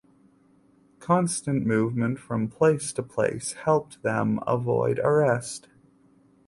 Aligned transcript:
Constant 0.99 1.63
movement 1.63 2.17
from 2.17 2.47
place 2.47 2.91
to 2.91 3.03
place 3.03 3.53
helped 3.53 4.01
them 4.01 4.39
avoid 4.47 4.97
arrest. 5.03 5.67